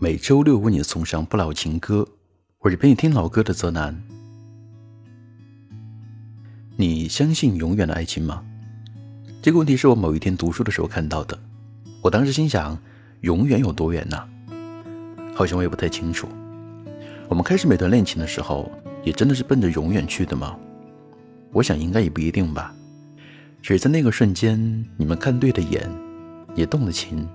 [0.00, 2.06] 每周六为你送上不老情歌。
[2.60, 4.00] 我是陪你听老歌的泽南。
[6.76, 8.44] 你相信永远的爱情吗？
[9.42, 11.36] 这个问题是我某一天读书的时候看到的。
[12.00, 12.78] 我当时心想，
[13.22, 14.16] 永远有多远呢？
[15.34, 16.28] 好像我也不太清楚。
[17.28, 18.70] 我们开始每段恋情的时候，
[19.02, 20.56] 也真的是奔着永远去的吗？
[21.50, 22.72] 我想应该也不一定吧。
[23.60, 25.90] 只是在那个瞬间，你们看对了眼，
[26.54, 27.28] 也动了情，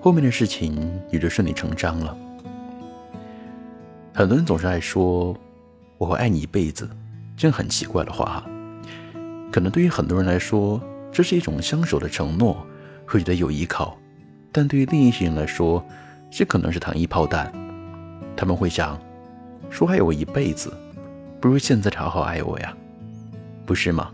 [0.00, 2.16] 后面的事情也就顺理成章了。
[4.14, 5.36] 很多人总是爱说
[5.98, 6.88] “我会爱你一辈子”，
[7.36, 8.44] 这很奇怪的话。
[9.50, 12.64] 可能对于很多人来说，这是一种相守的承诺，
[13.06, 13.96] 会觉得有依靠；
[14.52, 15.84] 但对于另一些人来说，
[16.30, 17.52] 这可能是糖衣炮弹，
[18.36, 18.98] 他们会想，
[19.70, 20.72] 说爱我一辈子，
[21.40, 22.76] 不如现在好好爱我呀，
[23.64, 24.10] 不是吗？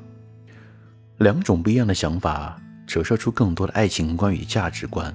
[1.18, 5.14] 两种不一样的想法，折射出更多的爱情观与价值观。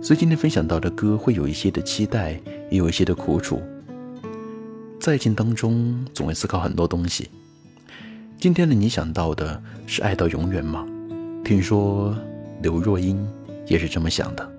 [0.00, 2.32] 所以今天分享到的歌，会有一些的期待，
[2.70, 3.60] 也有一些的苦楚。
[5.00, 7.28] 在爱情当中，总会思考很多东西。
[8.38, 10.86] 今天的你想到的是爱到永远吗？
[11.44, 12.16] 听说
[12.62, 13.26] 刘若英
[13.66, 14.57] 也是这么想的。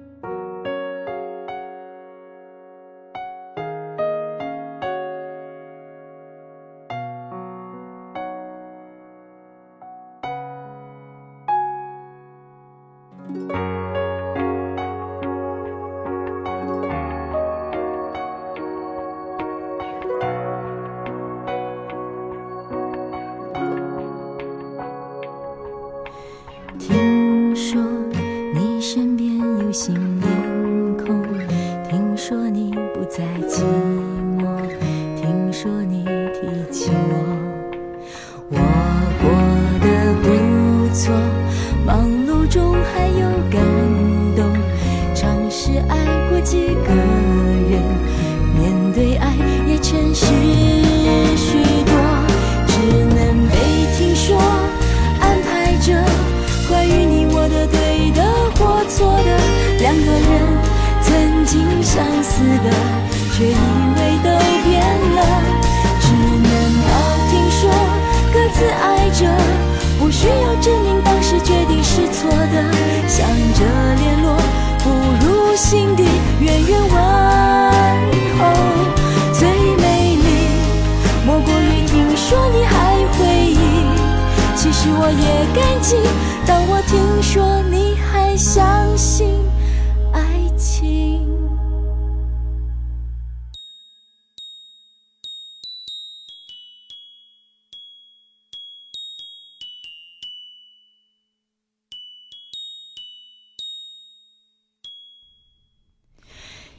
[86.45, 89.39] 当我听说你还相信。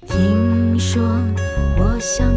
[0.07, 1.03] 听说
[1.79, 2.30] 我想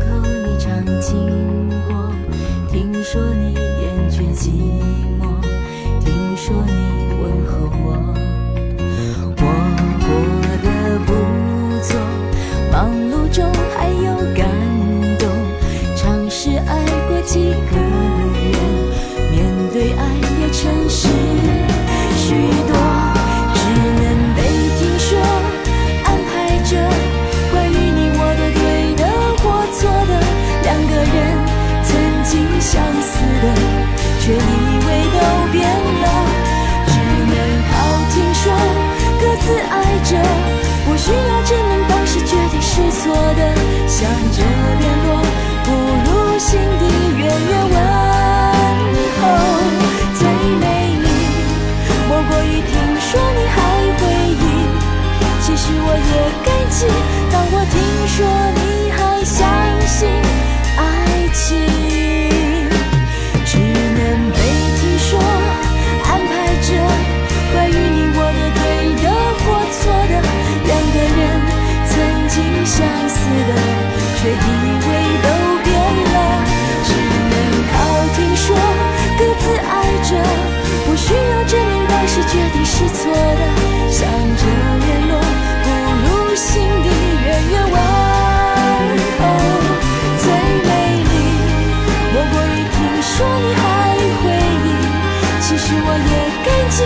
[95.55, 96.13] 其实我也
[96.43, 96.81] 感激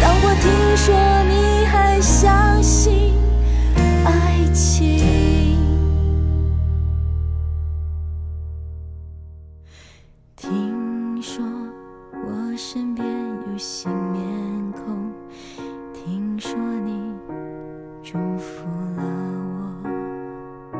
[0.00, 0.46] 当我听
[0.76, 3.12] 说你还相信
[4.04, 5.58] 爱情
[10.36, 11.44] 听说
[12.14, 14.22] 我身边有新面
[14.70, 15.12] 孔
[15.92, 17.12] 听说你
[18.04, 18.68] 祝福
[18.98, 19.02] 了
[20.72, 20.78] 我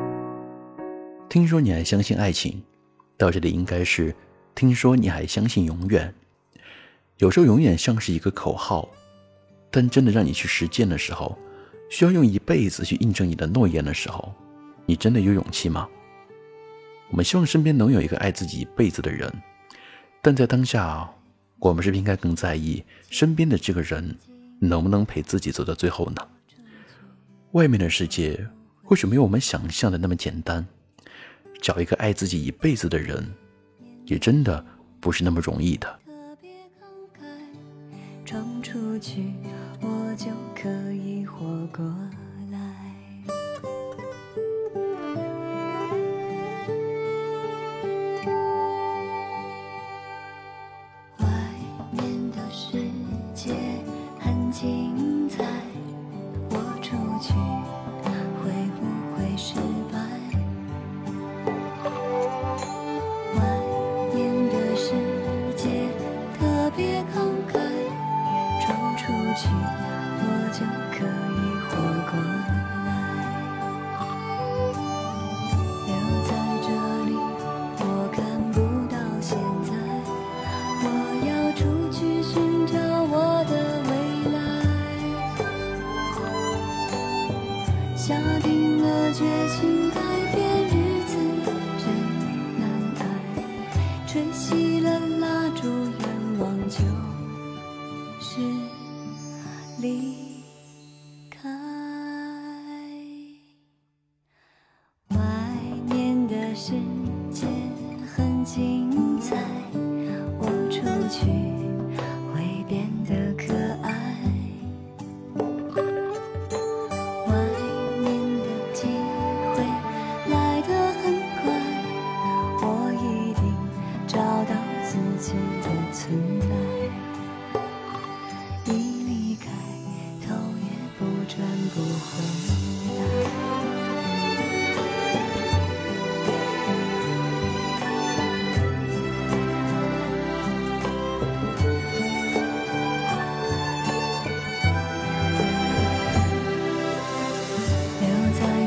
[1.29, 2.63] 听说你还相信爱情
[3.17, 4.15] 到这里应该是
[4.55, 6.22] 听说你还相信永远。
[7.23, 8.89] 有时候永远像是一个口号，
[9.71, 11.39] 但真的让你去实践的时候，
[11.89, 14.35] 需要用一辈子去印证你的诺言的时候，
[14.87, 15.89] 你真的有勇气吗？
[17.11, 19.33] 我们希望身边能有一个爱自己一辈子的人，
[20.21, 21.09] 但在当下，
[21.61, 24.19] 我们是不是应该更在意身边的这个人
[24.59, 26.27] 能不能陪自己走到最后呢？
[27.53, 28.45] 外面的世界
[28.83, 30.67] 或许没有我们想象的那么简单。
[31.61, 33.33] 找一个爱自己一辈子的人，
[34.07, 34.67] 也真的
[34.99, 36.01] 不是那么容易的。
[38.33, 39.35] 唱，出去，
[39.83, 41.85] 我就可以活过。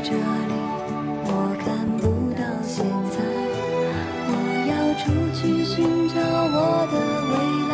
[0.07, 0.21] 这里，
[1.25, 1.29] 我
[1.65, 1.65] 看
[1.97, 2.03] 不
[2.37, 3.17] 到现在。
[4.29, 4.31] 我
[4.69, 4.71] 要
[5.01, 5.03] 出
[5.33, 5.73] 去寻
[6.09, 6.55] 找我
[6.91, 6.95] 的
[7.31, 7.33] 未
[7.71, 7.73] 来。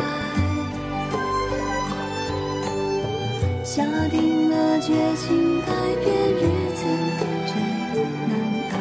[3.65, 4.87] 下定了决
[5.17, 5.67] 心，改
[5.99, 6.07] 变
[6.39, 6.41] 日
[6.73, 6.79] 子
[7.47, 7.51] 真
[8.29, 8.33] 难
[8.71, 8.73] 挨。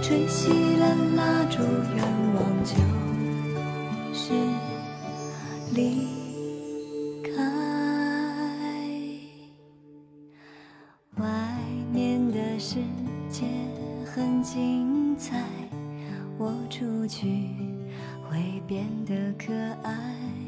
[0.00, 0.48] 吹熄
[0.78, 0.82] 了
[1.14, 1.20] 蜡
[1.50, 1.60] 烛，
[16.68, 17.26] 出去
[18.28, 20.45] 会变得可爱。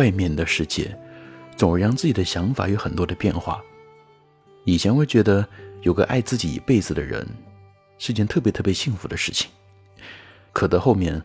[0.00, 0.96] 外面的世界，
[1.58, 3.62] 总是让自己的想法有很多的变化。
[4.64, 5.46] 以前会觉得
[5.82, 7.26] 有个爱自己一辈子的人
[7.98, 9.50] 是件特别特别幸福的事情，
[10.54, 11.22] 可到后面，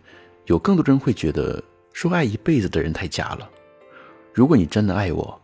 [0.48, 1.64] 有更多人会觉得
[1.94, 3.50] 说爱一辈子的人太假了。
[4.34, 5.42] 如果你真的爱我，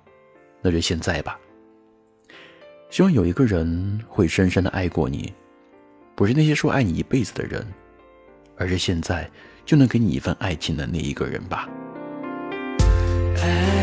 [0.62, 1.40] 那就现在吧。
[2.90, 5.34] 希望有一个人会深深的爱过你，
[6.16, 7.66] 不是那些说爱你一辈子的人，
[8.58, 9.32] 而是现在
[9.66, 11.70] 就能给你一份爱情的那一个人吧。
[13.34, 13.81] 你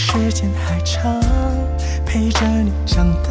[0.00, 1.20] 时间还长，
[2.06, 3.30] 陪着你长大。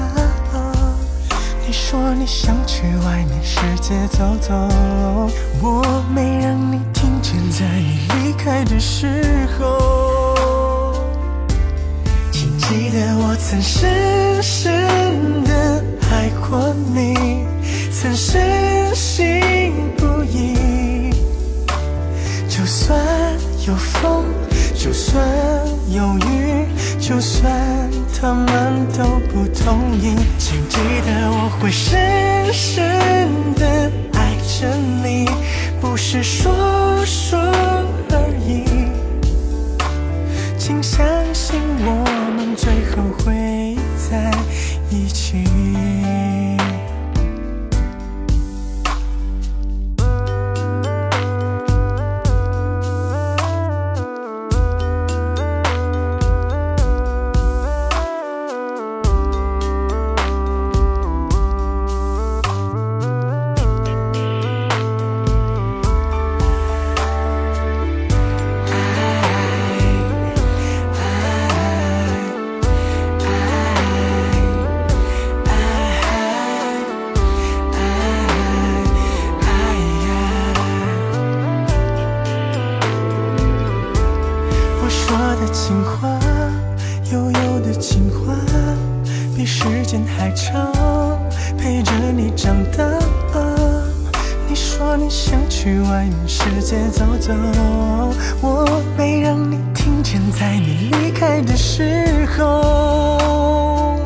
[1.66, 4.54] 你说你想去外面世界走走，
[5.62, 10.94] 我没让你听见，在你离开的时候，
[12.34, 15.82] 请记得我曾深深的
[16.12, 17.46] 爱过你，
[17.94, 21.14] 曾深信不疑。
[22.50, 23.00] 就算
[23.66, 24.26] 有风，
[24.78, 25.26] 就算
[25.92, 26.66] 犹豫，
[27.00, 27.52] 就算
[28.22, 34.68] 他们都不同意，请记得我会深深的爱着
[35.04, 35.28] 你，
[35.82, 36.54] 不是说
[100.48, 104.00] 在你离开的时候，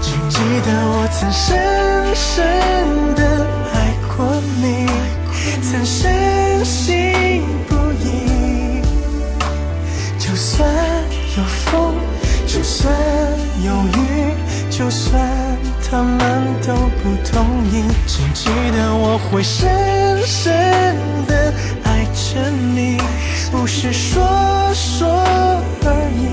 [0.00, 1.58] 请记得我曾深
[2.14, 2.42] 深
[3.14, 4.24] 的爱过
[4.62, 4.86] 你，
[5.60, 8.80] 曾深信不疑。
[10.18, 10.66] 就算
[11.36, 11.94] 有风，
[12.46, 12.90] 就算
[13.62, 14.32] 有雨，
[14.70, 15.20] 就算
[15.90, 19.68] 他们都不同意，请记得我会深
[20.26, 21.52] 深的
[21.84, 22.96] 爱着你，
[23.58, 24.22] 不是说
[24.74, 25.08] 说
[25.84, 26.28] 而已。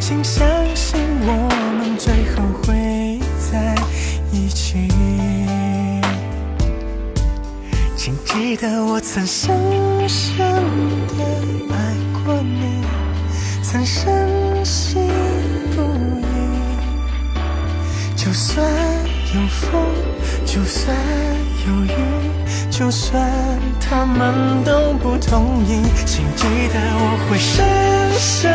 [0.00, 3.74] 请相信我们最后会在
[4.32, 4.88] 一起。
[7.94, 9.54] 请记得我曾深
[10.08, 11.24] 深的
[11.70, 11.76] 爱
[12.24, 12.82] 过你，
[13.62, 15.06] 曾深信
[15.76, 15.82] 不
[16.22, 16.24] 疑。
[18.16, 18.66] 就算
[19.34, 19.70] 有风，
[20.46, 20.96] 就算
[21.66, 21.88] 有雨，
[22.78, 23.28] 就算
[23.80, 27.66] 他们都不同意，请记得我会深
[28.16, 28.52] 深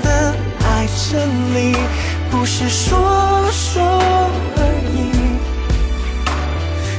[0.00, 0.32] 的
[0.64, 1.74] 爱着你，
[2.30, 3.82] 不是说说
[4.54, 4.62] 而
[4.94, 5.10] 已。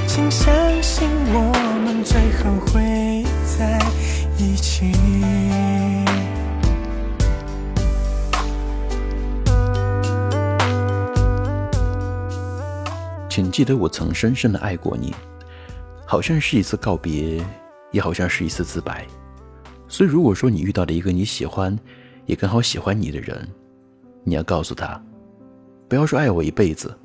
[0.06, 1.54] 请相信我
[1.86, 3.24] 们最后会
[3.58, 3.80] 在
[4.38, 4.92] 一起。
[13.30, 15.16] 请记得我曾深深的爱过你，
[16.10, 17.40] 好像是一次告别，
[17.92, 19.06] 也好像是一次自白。
[19.88, 21.78] 所以，如果说你遇到了一个你喜欢，
[22.26, 23.48] 也刚好喜欢你的人，
[24.24, 25.00] 你要告诉他，
[25.88, 26.98] 不要说爱我一辈子，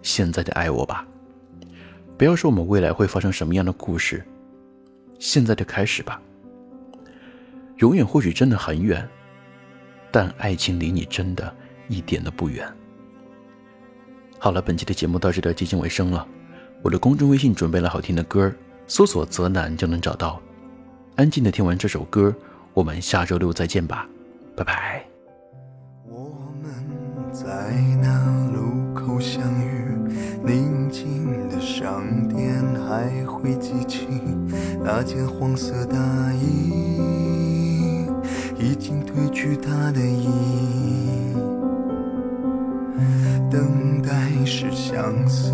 [0.00, 1.06] 现在就爱我吧。
[2.16, 4.24] 不要说我们未来会发生什么样的故事，
[5.18, 6.18] 现在就开始吧。
[7.76, 9.06] 永远或许真的很远，
[10.10, 11.54] 但爱情离你真的
[11.88, 12.66] 一点都不远。
[14.38, 16.26] 好了，本期的节目到这里接近尾声了。
[16.82, 18.50] 我的公众微信准备了好听的歌，
[18.86, 20.40] 搜索“泽南”就能找到。
[21.16, 22.34] 安静的听完这首歌，
[22.72, 24.08] 我们下周六再见吧，
[24.56, 25.04] 拜拜。
[26.08, 26.32] 我
[26.62, 26.72] 们
[27.32, 27.46] 在
[28.00, 29.94] 那路口相遇，
[30.42, 34.06] 宁静的商店还会记起
[34.82, 35.98] 那件黄色大
[36.32, 38.06] 衣，
[38.58, 41.34] 已经褪去它的意义。
[43.50, 45.52] 等待是相思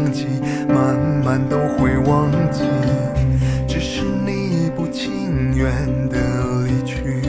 [0.00, 0.26] 忘记，
[0.66, 2.62] 慢慢都会忘记，
[3.68, 5.70] 只是你不情愿
[6.08, 6.16] 的
[6.64, 7.20] 离去，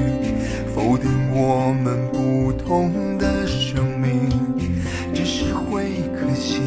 [0.74, 4.30] 否定我们不同的生命，
[5.13, 6.62] 只是会可惜，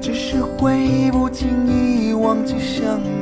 [0.00, 3.13] 只是会不经意忘记相遇。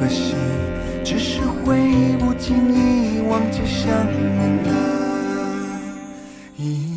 [0.00, 0.34] 可惜
[1.04, 1.76] 只是会
[2.18, 4.70] 不经意忘记想念的
[6.56, 6.89] 意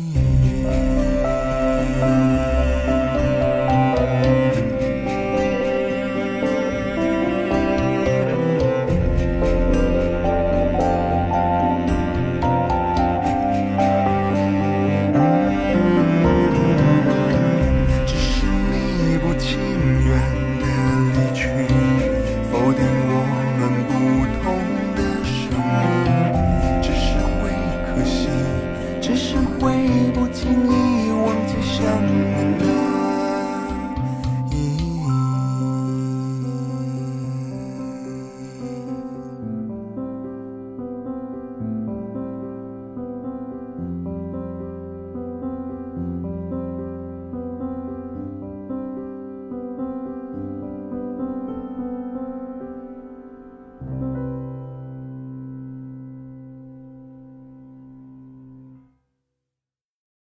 [29.60, 29.72] 会
[30.12, 32.23] 不经意忘记想念。